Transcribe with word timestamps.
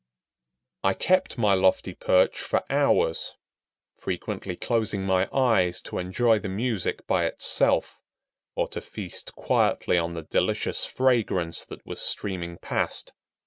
I 0.83 0.95
kept 0.95 1.37
my 1.37 1.53
lofty 1.53 1.93
perch 1.93 2.39
for 2.41 2.63
hours, 2.71 3.35
frequently 3.99 4.55
closing 4.55 5.05
my 5.05 5.29
eyes 5.31 5.79
to 5.83 5.99
enjoy 5.99 6.39
the 6.39 6.49
music 6.49 7.05
by 7.05 7.25
itself, 7.27 7.99
or 8.55 8.67
to 8.69 8.81
feast 8.81 9.35
quietly 9.35 9.99
on 9.99 10.15
the 10.15 10.23
delicious 10.23 10.85
fragrance 10.85 11.63
that 11.65 11.85
was 11.85 12.01
streaming 12.01 12.57
past. 12.57 13.13